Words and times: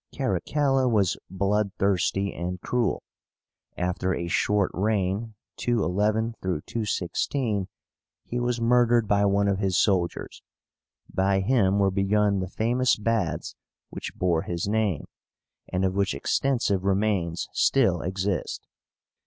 Caracalla 0.11 0.87
was 0.89 1.15
blood 1.29 1.73
thirsty 1.77 2.33
and 2.33 2.59
cruel. 2.59 3.03
After 3.77 4.15
a 4.15 4.27
short 4.27 4.71
reign 4.73 5.35
(211 5.57 6.33
216) 6.41 7.67
he 8.23 8.39
was 8.39 8.59
murdered 8.59 9.07
by 9.07 9.25
one 9.25 9.47
of 9.47 9.59
his 9.59 9.77
soldiers. 9.77 10.41
By 11.07 11.41
him 11.41 11.77
were 11.77 11.91
begun 11.91 12.39
the 12.39 12.49
famous 12.49 12.95
baths 12.95 13.53
which 13.91 14.15
bore 14.15 14.41
his 14.41 14.67
name, 14.67 15.05
and 15.71 15.85
of 15.85 15.93
which 15.93 16.15
extensive 16.15 16.83
remains 16.83 17.47
still 17.53 18.01
exist. 18.01 18.65